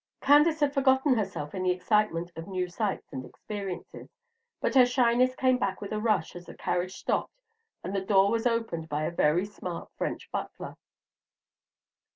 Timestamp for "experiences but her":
3.23-4.83